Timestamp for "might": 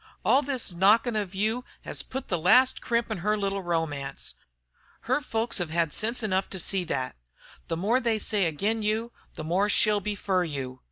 5.59-5.69